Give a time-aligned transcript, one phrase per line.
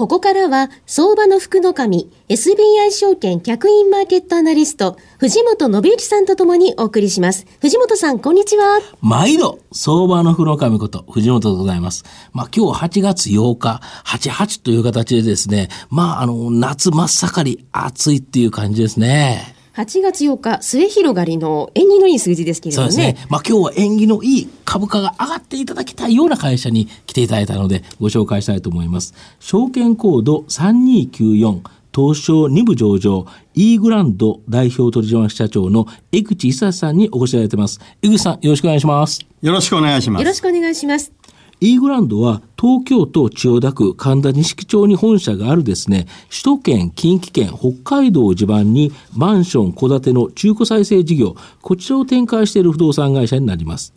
[0.00, 7.44] ここからは、相場の福の神、SBI 証券客員マーケットアナリスト、藤本信之さんとともにお送りします。
[7.60, 8.80] 藤本さん、こんにちは。
[9.02, 12.06] 毎度、相場の福の神こと、藤本でございます。
[12.32, 19.59] まあ、今日8月8日、88という形でですね、まあ、あの、夏真っ盛り、暑いっていう感じですね。
[19.80, 22.92] 8月8日、末広がりの縁起のいい数字ですけれどもね。
[22.92, 23.26] そうですね。
[23.30, 29.14] まあ今日は縁起のいい株価が上がっていただきたいような会社に来ていただいたので、ご紹介したいと思います。
[29.38, 31.60] 証券コード3294、
[31.96, 37.80] 東証2部上場、E グランド代表取締役社長の江口久さんにお越しいただいてます。
[38.02, 39.20] 江口さん、よろしくお願いします。
[39.40, 40.22] よろしくお願いします。
[40.22, 41.19] よろしくお願いします。
[41.62, 53.92] イーグランドは東京都千代田区神田錦町に本社があるですね、首都圏、近畿圏、北海道を地盤にマンション、戸建ての中古再生事業、こちらを展開している不動産会社になります。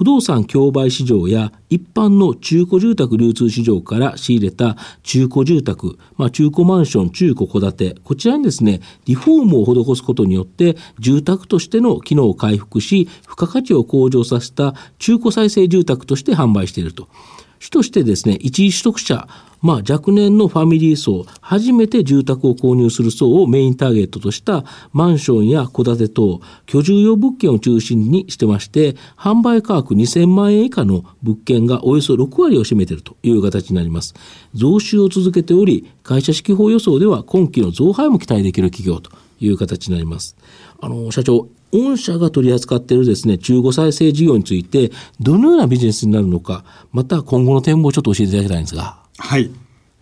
[0.00, 17.10] 不動産競売市場や一般の中古住宅流通市場から仕入れた中古住宅、まあ、中古マンション、中古戸建て、こちらにですね、リフォームを施すことによって、住宅としての機能を回復し、付加価値を向上させた中古再生住宅として販売していると。
[17.58, 19.28] 主としてですね、一時取得者、
[19.62, 34.14] まあ、若年のファミリー層、初めて住宅を購入する層をメインターゲットとしたマンションや戸建て等、居住用物件を中心にしてまして、販売価格2000万円以下の物件がおよそ6割を占めているという形になります。
[34.54, 40.36] 増収を続けており、会社指揮法予想では今期の増配も期待できる企業という形になります。
[40.80, 48.99] あの、社長、御社が取り扱っているですね、中古再生事業について、どのようなビジネスになるのか、また今後の展望をちょっと教えていただきたいんですが。
[49.20, 49.50] はい。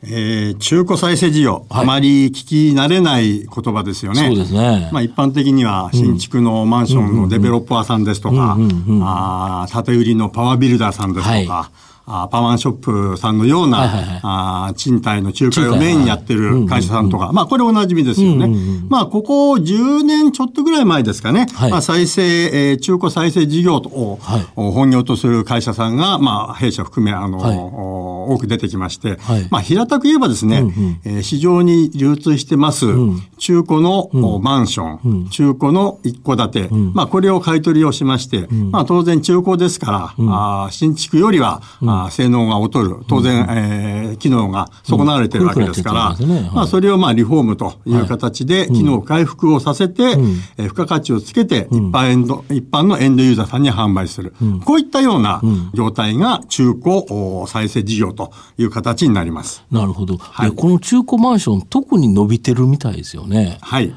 [0.04, 4.26] えー、中古再生事業、はい、あまり聞き慣れない言葉ですよね。
[4.28, 4.88] そうですね。
[4.92, 8.56] まあ一般的には新築のマンションのデベロッパーさんですとか、
[9.02, 12.72] あ建売りのパワービルダーさんですとか、はいあパワーショッ
[13.12, 18.46] プさんのような、はいはいはい、あ賃貸の仲介をメインにやってる会社さんとか、はい、まあこれおなじみですよね。
[18.46, 29.18] うんうんうん、まあここ10年ちょっとぐらい前ですかね、はい、まあ再生、えー、中古再生事業を、はい、本業とする会社さんが、まあ弊社含め、あの、はい、多く出てきまして、
[29.50, 32.86] まあ平たく言えばですね、うんうん、えー、市場に流通してます、
[33.38, 41.62] 中古の、うん、マンション、うん、中古の一戸建て、うん、まあこれを買い取りをしまして、まあ当然中古ですから、あ新築よりは、
[42.04, 54.34] うん性能が劣る、当然、うん、えー、機能が損なわれてるわけですから、まあ、それをまあリフォームという形で、機能回復をさせて、うん、えー、付加価値をつけて、一般エンド、一般のエンドユーザーさんに販売する。
[54.64, 55.40] こういったような
[55.74, 57.02] 業態が中古
[57.46, 59.64] 再生事業という形になります。
[59.70, 60.16] なるほど。
[60.18, 63.58] はい、この中古マンション、特に伸びてるみたいですよね。
[63.60, 63.92] はい。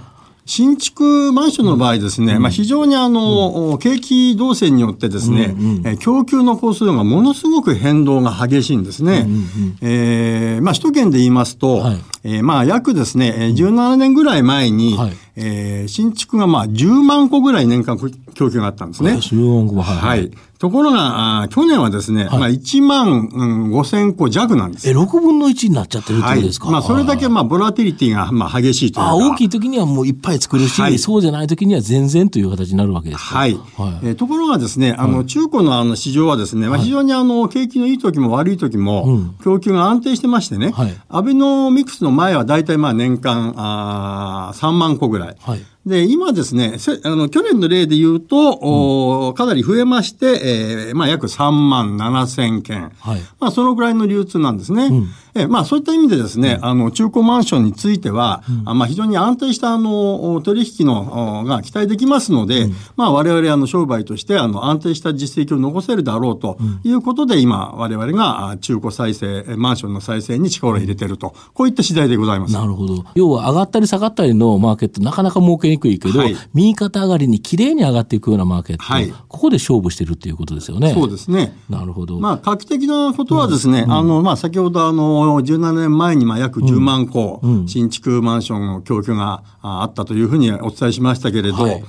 [0.53, 9.25] 新築マンションの場合ですね、うん、まあ非常にあの、うん、景気動線によってですね、うんうん、供給の工数がものすごく変動が激しいんですね。
[9.25, 19.13] うんうん、えー、まあ首都圏で言いますと、はい、えー、まあ約ですね、17年ぐらい前に、はい、えー、新築がまあ10万個ぐらい年間供給があったんですね。
[19.13, 20.19] 10万個、はい。
[20.19, 20.31] はい。
[20.61, 23.29] ところが、去年はですね、はい、まあ1万、
[23.71, 24.87] 5千個弱なんです。
[24.87, 29.09] え、6分の1になっちゃってるってことですか、はい、まあそれだけまあボラティリティがまあ激しいというか。
[29.09, 33.55] あ、大きい時にはもういっぱい作るし、はい、そうじゃない時には全然という形になるわけですはい。
[33.55, 33.61] はい、
[34.03, 45.37] えー、ところがですね、あの、中古のあの市場はですね、まあ非常にあの、景気のいい時も悪い時も、供給が安定してましてね、はい、アベノミクスの前は大体まあ年間、あ3万個ぐらい。
[45.39, 52.91] はいで、今ですね、あの、去年の例で言うと、うん、かなり増えまして、えー、まあ、約3万7千件。
[52.99, 53.21] はい。
[53.39, 54.85] まあ、そのぐらいの流通なんですね。
[54.85, 72.53] うんえまあ、そういった意味でですね、あの、中古マンションについては、うん、まあ、非常に安定した、あの、取引の、が期待できますので、うん、まあ、我々、あの、商売として、あの、安定した実績を残せるだろうということで、今、我々が中古再生、マンションの再生に力を入れていると、こういった次第でございます。
[72.53, 73.05] なるほど。
[73.15, 80.93] 要は、上がったり下がったりのマーケット、なかなか儲けにくいけど、はい、右肩上がりに綺麗に上がっていくようなマーケット、はい、ここで勝負してるっていうことですよね。
[80.93, 81.57] そうですね。
[81.67, 82.19] なるほど。
[82.19, 91.83] まあ、画期的なことはですね、うん、あの、まあ、先ほど、あの、17年前前にまあ約10万戸、新築マンションの供給があったというふうにお伝えしましたけれど、はい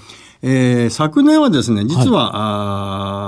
[0.45, 2.33] えー、昨年はですね、実は、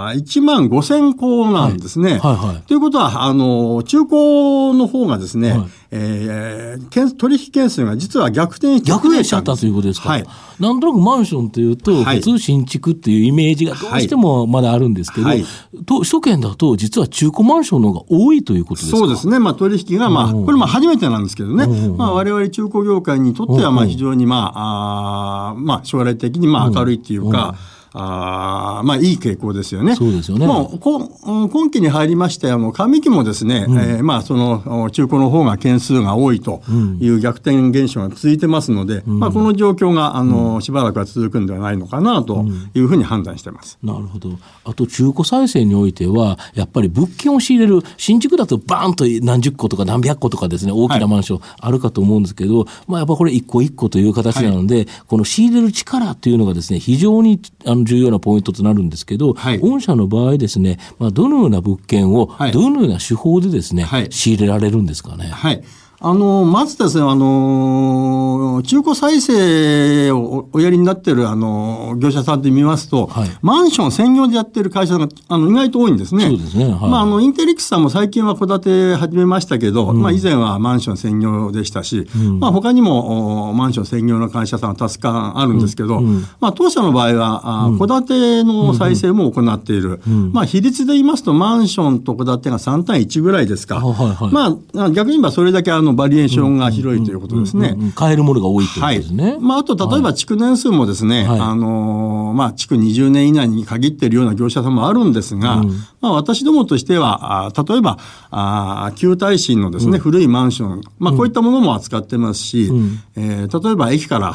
[0.06, 2.18] はい、あ1万5000個なんですね。
[2.18, 2.36] はい。
[2.36, 10.08] はいはい、ということは、あの、中古の方がですね、はい、えー、取引件数が実は逆転して逆転しちゃったということですか？
[10.08, 10.26] はい。
[10.58, 15.44] なんとなくマンションというと、普通新築っていうイメージがどうしてもまだあるんですけど、はい、
[15.86, 18.98] と首都圏だと実は中古マンションの方が多いということですか？
[18.98, 19.38] そうですね。
[19.38, 21.66] まあ取引が、まあ、これまあ初めてなんですけどね、
[21.96, 27.54] まあ我々中古業界にとっては、まあ非常にまあ、あまあ将来的にまあ明るいっていうか、
[27.96, 29.94] あまあ、いい傾向ですよね。
[29.94, 30.48] そうですよね。
[30.48, 36.60] もう、今期に入りまして、あの、上期もですね、うん、えー、まあ、その、中古の方が件数が多いと
[36.98, 42.44] いう逆転現象が続いてますので、うん、まあ、この状況が、あの、しばらくは続くんではないのかな、と
[42.74, 43.78] いうふうに判断してます。
[43.80, 44.30] なるほど。
[44.64, 65.26] あと、中古再生においては、やっぱり物件を仕入れる、新築だとバーンと何十個とか何百個とかですね、大きなマンションあるかと思うんですけど、はい、まあ、やっぱこれ一個一個という形なので、はい、この仕入れる力というのがですね、非常にあの重要なポイントとなるんですけど、はい、御社の場合ですね、まあ、どのような物件を、どのような手法でですね、仕入れられるんですかね？
[65.26, 65.62] はい
[66.06, 76.26] あの、まずですね、あの、中古再生をおやりになっている、あの、業者さんで見ますと、はい、マンション専業でやってる会社が、あの、意外と多いんですね。
[76.26, 76.66] そうですね。
[76.66, 78.60] はい、まあ、あの、インテリックスさんも最近は戸建
[78.92, 90.02] て始めましたけど、うん、まあ、以前はマンション専業でしたし、うん、まあ、他にも、マンション専業の会社さんは多数かあるんですけど、うん、まあ、当社の場合は、戸建ての再生も行っている。
[90.32, 93.76] まあ、比率で言いますと、マンションと戸建てが3対1ぐらいですか。
[93.76, 97.76] はいはい、まあ、逆に言えばそれだけあの、バリエーションが広いということですね。
[97.94, 99.30] 買えるものが多いということですね。
[99.32, 105.68] はい、まあ、あと、例えば築年数もですね、はい、あの、まあ、築20年以内に限っているような業者さんもあるんですが、うん、
[106.00, 107.98] まあ、私どもとしては、あ例えば、
[108.30, 114.34] あ旧耐震のですね、うん、古いマンション、まあ、こういったものも扱ってますし、うん、えー、例えば駅から、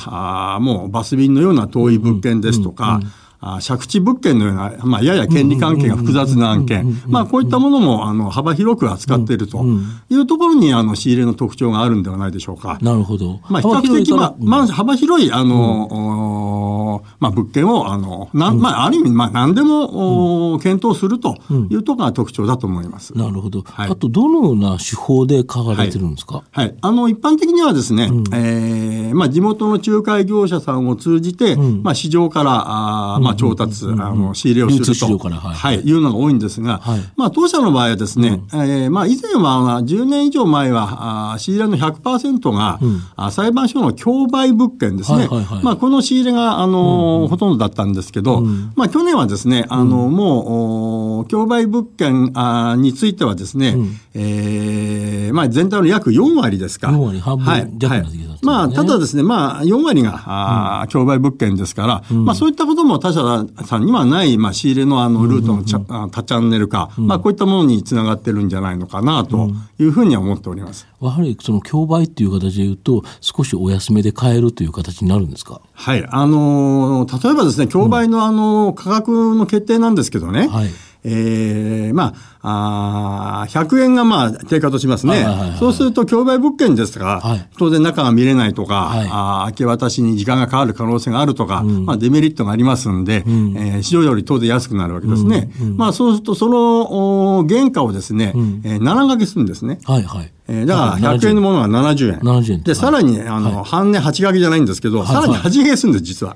[0.55, 2.99] あもうバス便のような遠い物件ですとか、
[3.41, 9.65] あ借地物件のような、まあ、やや権利関係が複雑な案件、まあ、こういったものも、あの、幅広く扱っていると
[10.09, 12.77] いうところに、あの、仕入れの特徴があるんではないでしょうか。
[12.81, 13.39] なるほど。
[13.49, 21.37] まあ、比較的、まあ、まあ、幅広い、あの、まあ、物件を、あの、なまあ、ある意味、まあ、何でも、検討すると
[21.69, 23.17] いうところが特徴だと思います。
[23.17, 23.61] なるほど。
[23.65, 45.27] はい、あと、どのような手法で買われてるんですか、はい、あの、一般的にはですね、ええまあ、地元の仲介業者さんを通じて、まあ、市場から、あまあ、調達、あの、仕入れをすると、はい、はい、いうのが多いんですが、はい、まあ、当社の場合はですね、うん、えー、まあ、以前は、10年以上前は、あ仕入れの100%が、うん、あ裁判所の競売物件ですね。
[45.63, 56.87] まあ、この仕入れが、あの、うん、ほとんどだったんですけど、うん、まあ、去年はですね、あの、もう、競売物件あについてはですね、うん、えー、まあ、全体の約4割ですか。
[56.89, 57.45] 4割、半分
[57.77, 58.28] 弱なってますね、はい。
[58.41, 70.87] まあ、ただですね、まあ、4割が、あ競売物件ですから、まあ、そういったことも他社さんにはない、まあ、仕入れのあのルートの多チャンネル化、うん、まあ、こういったものにつながってるんじゃないのかなというふうには思っております。
[71.01, 75.61] やはりその競売っていう形でいうと、少しお安めで買えるという形になるんですか？
[75.73, 76.05] はい。
[76.09, 80.69] あのー、例えばですね、競売のあの、価格の決定なんですけどね、はい
[81.03, 85.25] ええー、まあ、あ100円がまあ、定価としますね。
[85.57, 95.51] そうすると、競売物件ですが、はい、当然中が見れないとか、はい、あ明け渡しに時間がかかる可能性があるとか、うん、まあ、デメリットがありますんで、うん、えー、市場より当然安くなるわけですね。
[95.61, 99.79] うんうん、まあ、そうすると、その、お原価をですね、うん、えー、7掛けするんですね。
[99.85, 100.31] はいはい。
[100.49, 102.19] えー、だから100円のものが70円。
[102.19, 102.63] 70円。
[102.63, 106.35] で、さらに、あの、はい、半値8掛けじゃないんですけど、さらに8掛けするんです、実は。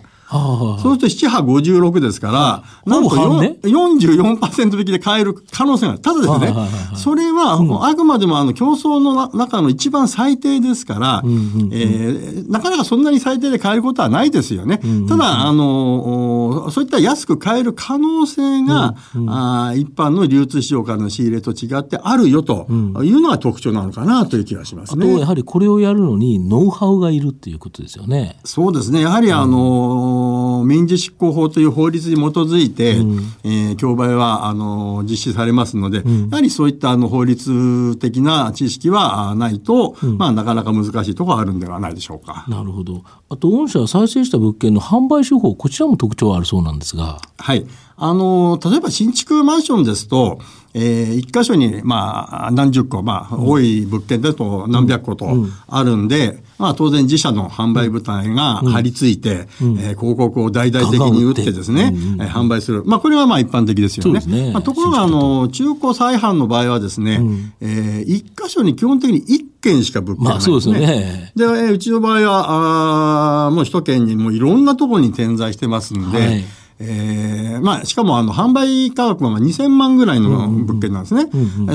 [0.82, 6.02] そうすると7波56ですから、なんと44%引きで買える可能性がある。
[6.02, 6.54] ただですね、
[6.96, 11.24] それは、あくまでもあの競争の中の一番最低ですから、
[11.72, 14.80] えなかなかそんなに最低で買えることはないですよね。
[15.08, 18.96] ただ、あの、そういった安く買える可能性が、
[19.28, 25.06] あ一般の流通市場からの仕入れと違ってあるよというのが特徴なのかなという気がしますね。
[25.06, 28.40] あと、やはりこれをやるのにノウハウがいるっていうことですよね。
[28.44, 29.02] そうですね。
[29.02, 30.23] やはりあの、
[30.64, 42.46] 民事執行法という法律に基づいて、うん、えー、競売はあの実施されますので、うん、やはりそういったあの法律的な知識はないと、うん、まあ、なかなか難しいところがあるんではないでしょうか。
[42.48, 43.04] なるほど。
[43.30, 47.20] あと、御社は再生した物件の販売手法、こちらも特徴あるそうなんですが。
[47.38, 47.66] はい。
[47.96, 50.40] あの、例えば新築マンションですと、
[50.74, 55.28] えー、一箇所に、まあ、何十個、まあ、多い物件だと何百個と
[55.68, 62.84] あるんで、まあ、当然自社の販売部隊が張り付いて、うん、えー、広告を大々的に打ってですね、うん、えー、販売する。
[62.86, 64.20] まあ、これはまあ一般的ですよね。
[64.26, 64.52] ね。
[64.52, 70.80] まあ、ところが、あの、中古再販の場合はですね、うん、えー、一箇所に基本的に一件しか物件がないですね。
[70.80, 71.32] ですね。
[71.36, 76.44] で、えー、うちの場合は、あもう首都圏にもいろんなところに点在してますんで、はい
[76.80, 81.28] えー、まあ、しかもあの、販売価格は2000万ぐらいの物件なんですね。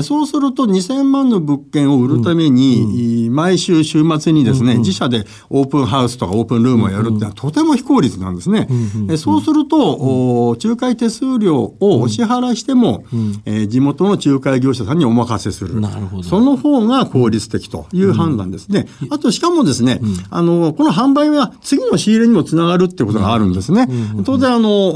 [0.03, 8.67] そうすると2000万の物件を売るために、毎週週末にですね、自社でオープンハウスとかオープンルームをやるっていうのはとても非効率なんですね。
[9.17, 13.03] そうすると、仲介手数料をお支払いしても、
[13.45, 15.79] えー、地元の仲介業者さんにお任せする。
[15.79, 16.23] なるほど。
[16.23, 18.87] その方が効率的という判断ですね。
[19.09, 23.87] あと、しかもですね、あの、この販売は次の仕入れにもつながるってことがあるんですね。
[24.25, 24.88] 当然、あの、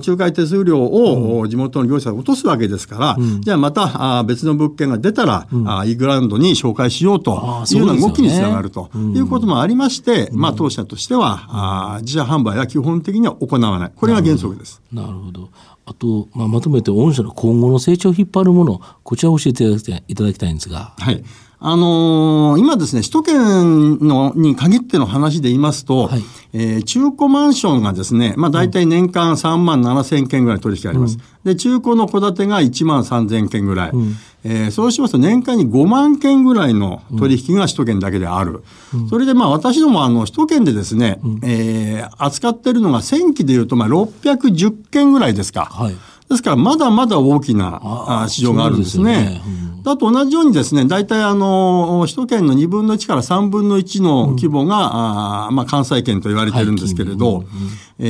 [0.00, 13.92] 仲介手数料を地元の業者が落とすわけですから、うん、じゃあまた別の物件が出たら、うん、イーグランドに紹介しようというような動きにつながるということもありまして、まあ当社としては、自社販売は基本的には行わない。
[13.94, 14.82] これが原則です。
[14.92, 15.48] なるほど。
[15.86, 19.64] あと、まあ、まとめて御社の今後の成長を引っ張るもの、こちらを教えて
[20.08, 20.94] いただきたいんですが。
[20.98, 21.24] はい。
[21.60, 31.18] あのー、今ですね、首都圏のに限っての話で言いますと、はい、えー、中古マンションがですね、まあ大体年間3万7千件ぐらい取引あります。
[31.44, 33.90] うん、で、中古の戸建てが1万3千件ぐらい。
[33.90, 38.62] うん、えー、そうしますと年間に5万件ぐらいの取引が首都圏だけである。
[38.94, 45.66] うん、それでまあ私どもあの首都圏でですね、うん、えー、扱ってるのが1000期でいうとまあ610件ぐらいですか。
[45.66, 45.96] はい
[46.28, 49.40] ですから、まだまだ大きな市場があるんですね。
[49.84, 57.46] あと同じようにですね、大体あの、首都圏の2分の1から3分の1の規模が、うん、あまあ関西圏と言われてるんですけれど、はい、
[58.00, 58.04] え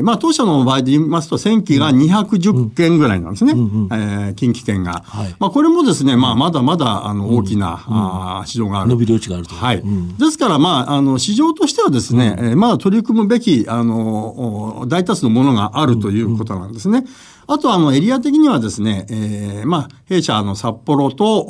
[0.00, 3.52] ー、まあ当社の場合で言いますと、1000機が210件ぐらいなんですね。
[3.52, 5.02] うん、えー、近畿圏が。
[5.04, 7.94] はい、まあこれもですね、まあまだまだあの大きな、うん、
[8.40, 8.90] あ市場がある。
[8.90, 9.54] 伸びる余地があると。
[9.54, 9.82] はい。
[10.18, 17.04] ですからまあ、あの、市場としてはですね、うん、まだ取り組むべき、あの、大多数のものがあるということなんですね。
[17.46, 21.40] あとあのエリア的にはですね、えー、まあ、弊社の札幌と、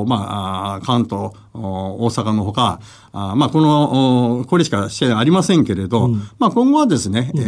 [0.00, 2.80] おまあ、関東、大阪のほか、
[3.12, 7.44] あまあ、この、これしか支援ありませんけれど、うん、まあ、今後はですね、うん、え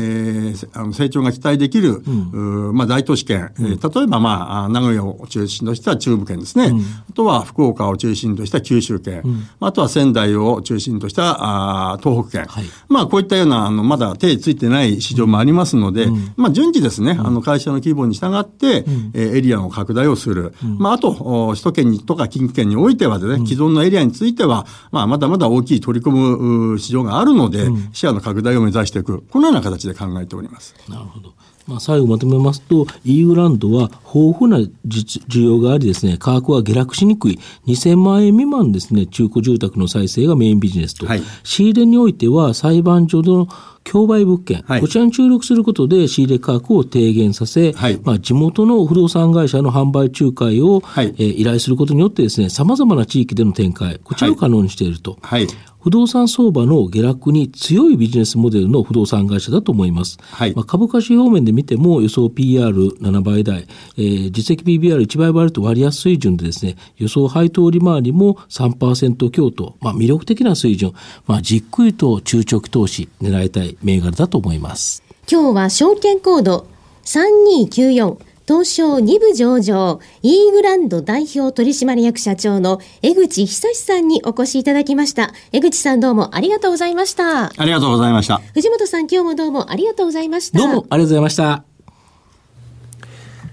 [0.50, 9.22] ー、あの成長が期待できる、うん、まあ、大都市圏、うん、えー、例えば、まあ、名古屋を中心とした中部圏ですね、うん、あとは福岡を中心とした九州圏、
[9.60, 20.52] あとは仙台を中心としたあ東北圏、はい、まあ、こういったような、あの、まだ手ついてない市場もありますので、まあ、順次ですね、あの、会社の規模に従って、うん、えー、エリアの拡大をする。
[20.78, 30.74] まあ、あと、首都圏にとか近畿圏においてはですね、既存のエリアについては、まあ、まだまだ大きい取り込む市場があるので、シェアの拡大を目指していく、このような形で考えております。
[30.88, 31.32] なるほど。
[31.66, 41.06] まあ、最後まとめますと、イーグランドは豊富な需要がありですね、価格は下落しにくい、2000万円未満ですね、中古住宅の再生がメインビジネスと。
[41.06, 43.48] はい、仕入れにおいては裁判所の
[43.84, 55.18] 競売物件、はい、こちらに注力することで仕入れ価格を低減させ、はい、まあ、地元の不動産会社の販売仲介を、はい、えー、依頼することによってですね、様々な地域での展開、こちらを可能にしていると。
[55.22, 55.46] はい。
[55.84, 60.16] 不動産相場の下落に強いビジネスモデルの不動産会社だと思います。
[60.22, 63.66] はい、まあ、株価指標面で見ても予想 PR7 倍台、
[63.98, 70.94] えー、実績 PBR1 倍割ると割安水準でですね、予想配当利回りも3%強と、まあ、魅力的な水準、
[71.26, 75.02] まあ、じっくりと中長期投資狙いたい銘柄だと思います。
[75.30, 76.66] 今日は証券コード
[77.04, 85.32] 3294東証2部上場、イーグランド代表取締役社長の江口久志さんにお越しいただきました。
[85.52, 87.46] 江口さんどうもありがとうございました。
[87.46, 88.42] ありがとうございました。
[88.52, 90.58] 藤本さん今日もどうもありがとうございました。
[90.58, 91.64] どうもありがとうございました。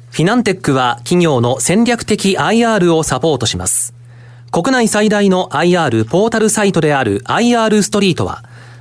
[0.10, 3.94] フィナンテックは企業の戦略的 IR をサポートします。
[4.51, 8.44] 国内最大の IR ポータルサイトである IR ストリートは、